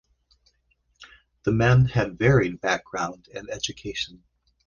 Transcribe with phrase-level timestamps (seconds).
[1.43, 4.23] The men had varied background and education.